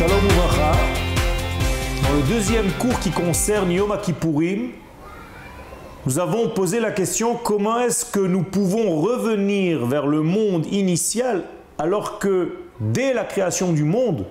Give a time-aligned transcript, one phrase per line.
[0.00, 0.72] Shalom Uvracha.
[2.02, 4.70] Dans le deuxième cours qui concerne Yom Kippourim,
[6.06, 11.44] nous avons posé la question comment est-ce que nous pouvons revenir vers le monde initial
[11.76, 14.24] alors que dès la création du monde,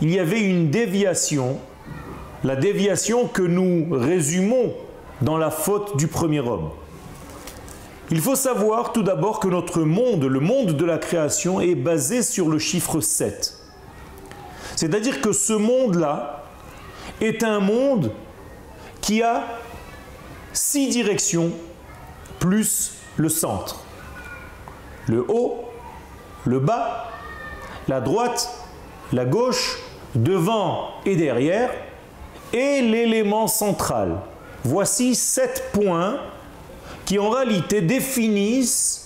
[0.00, 1.58] il y avait une déviation,
[2.44, 4.74] la déviation que nous résumons
[5.22, 6.70] dans la faute du premier homme.
[8.12, 12.22] Il faut savoir tout d'abord que notre monde, le monde de la création, est basé
[12.22, 13.65] sur le chiffre 7.
[14.76, 16.44] C'est-à-dire que ce monde-là
[17.20, 18.12] est un monde
[19.00, 19.42] qui a
[20.52, 21.50] six directions
[22.38, 23.80] plus le centre.
[25.08, 25.64] Le haut,
[26.44, 27.10] le bas,
[27.88, 28.50] la droite,
[29.12, 29.78] la gauche,
[30.14, 31.70] devant et derrière,
[32.52, 34.18] et l'élément central.
[34.64, 36.18] Voici sept points
[37.04, 39.05] qui en réalité définissent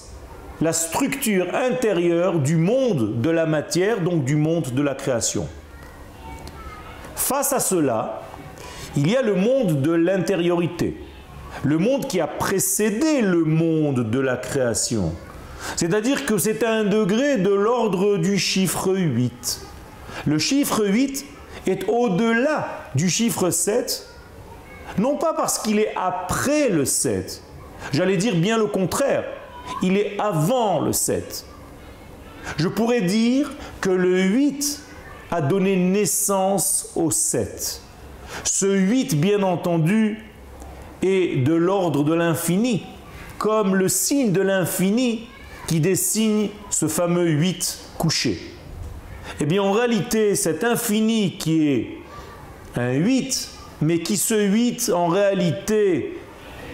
[0.61, 5.49] la structure intérieure du monde de la matière, donc du monde de la création.
[7.15, 8.23] Face à cela,
[8.97, 10.97] il y a le monde de l'intériorité,
[11.65, 15.15] le monde qui a précédé le monde de la création.
[15.77, 19.61] C'est-à-dire que c'est un degré de l'ordre du chiffre 8.
[20.27, 21.25] Le chiffre 8
[21.67, 24.07] est au-delà du chiffre 7,
[24.99, 27.43] non pas parce qu'il est après le 7,
[27.93, 29.25] j'allais dire bien le contraire,
[29.83, 31.45] il est avant le 7.
[32.57, 34.81] Je pourrais dire que le 8
[35.31, 37.83] a donné naissance au 7.
[38.45, 40.25] Ce 8, bien entendu,
[41.03, 42.85] est de l'ordre de l'infini,
[43.39, 45.27] comme le signe de l'infini
[45.67, 48.41] qui dessine ce fameux 8 couché.
[49.41, 51.99] Eh bien, en réalité, cet infini qui est
[52.77, 53.51] un 8,
[53.83, 56.19] mais qui ce 8, en réalité,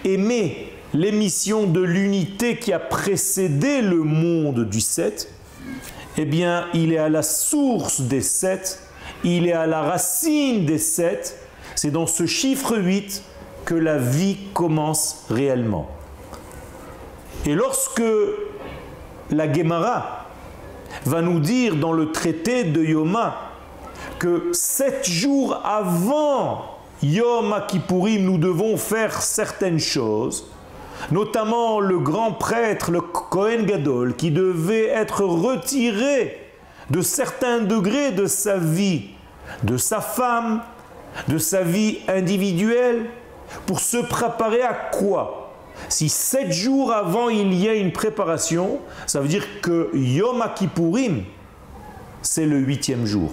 [0.03, 5.31] émet l'émission de l'unité qui a précédé le monde du 7,
[6.17, 8.79] eh bien, il est à la source des 7,
[9.23, 11.37] il est à la racine des 7.
[11.75, 13.21] C'est dans ce chiffre 8
[13.65, 15.89] que la vie commence réellement.
[17.45, 18.01] Et lorsque
[19.29, 20.25] la Gemara
[21.05, 23.51] va nous dire dans le traité de Yoma
[24.19, 30.47] que sept jours avant Yom Kippourim, nous devons faire certaines choses,
[31.11, 36.37] notamment le grand prêtre, le Kohen Gadol, qui devait être retiré
[36.89, 39.09] de certains degrés de sa vie,
[39.63, 40.61] de sa femme,
[41.27, 43.05] de sa vie individuelle,
[43.65, 45.53] pour se préparer à quoi?
[45.89, 51.23] Si sept jours avant il y a une préparation, ça veut dire que Yom Kippourim,
[52.21, 53.31] c'est le huitième jour.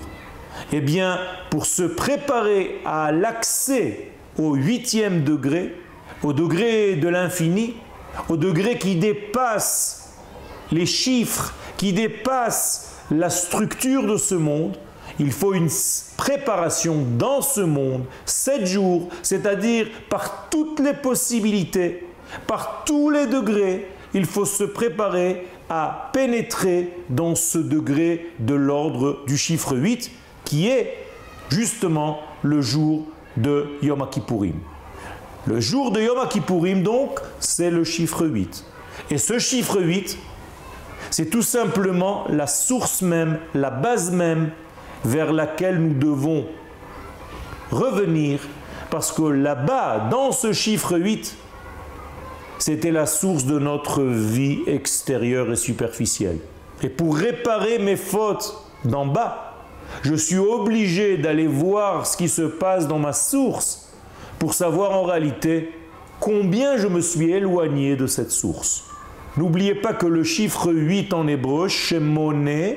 [0.73, 1.19] Eh bien,
[1.51, 5.75] pour se préparer à l'accès au huitième degré,
[6.25, 7.75] au degré de l'infini,
[8.29, 10.15] au degré qui dépasse
[10.73, 14.77] les chiffres, qui dépasse la structure de ce monde,
[15.21, 15.69] il faut une
[16.17, 22.07] préparation dans ce monde, sept jours, c'est-à-dire par toutes les possibilités,
[22.47, 29.25] par tous les degrés, il faut se préparer à pénétrer dans ce degré de l'ordre
[29.27, 30.11] du chiffre 8,
[30.45, 30.95] qui est
[31.51, 34.55] justement le jour de Yom Kippourim.
[35.47, 38.65] Le jour de Yom Kippourim, donc, c'est le chiffre 8.
[39.11, 40.17] Et ce chiffre 8,
[41.11, 44.51] c'est tout simplement la source même, la base même
[45.05, 46.47] vers laquelle nous devons
[47.71, 48.41] revenir,
[48.91, 51.37] parce que là-bas, dans ce chiffre 8,
[52.59, 56.39] c'était la source de notre vie extérieure et superficielle.
[56.83, 59.57] Et pour réparer mes fautes d'en bas,
[60.03, 63.91] je suis obligé d'aller voir ce qui se passe dans ma source
[64.45, 65.73] pour savoir en réalité
[66.21, 68.85] combien je me suis éloigné de cette source.
[69.39, 72.75] N'oubliez pas que le chiffre 8 en hébreu, Shemone,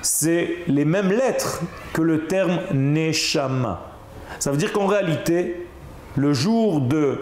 [0.00, 3.92] c'est les mêmes lettres que le terme Neshama.
[4.40, 5.68] Ça veut dire qu'en réalité,
[6.16, 7.20] le jour de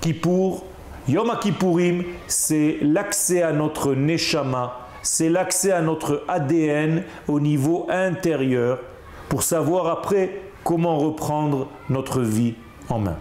[0.00, 0.64] Kippour,
[1.08, 8.78] Yom Kippourim, c'est l'accès à notre Neshama, c'est l'accès à notre ADN au niveau intérieur
[9.28, 12.54] pour savoir après comment reprendre notre vie
[12.88, 13.16] en main?